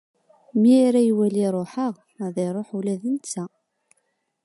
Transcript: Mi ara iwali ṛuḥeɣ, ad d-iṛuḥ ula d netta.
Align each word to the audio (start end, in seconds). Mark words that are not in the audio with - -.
Mi 0.59 0.73
ara 0.87 1.01
iwali 1.09 1.45
ṛuḥeɣ, 1.57 1.95
ad 2.25 2.31
d-iṛuḥ 2.35 2.69
ula 2.77 2.95
d 3.01 3.03
netta. 3.13 3.45